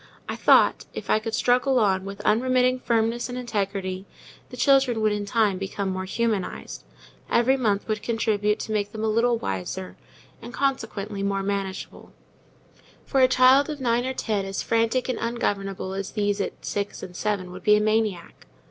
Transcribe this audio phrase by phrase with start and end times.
[0.27, 4.07] I thought, if I could struggle on with unremitting firmness and integrity,
[4.49, 6.83] the children would in time become more humanized:
[7.29, 9.95] every month would contribute to make them some little wiser,
[10.41, 12.11] and, consequently, more manageable;
[13.05, 17.03] for a child of nine or ten as frantic and ungovernable as these at six
[17.03, 18.47] and seven would be a maniac.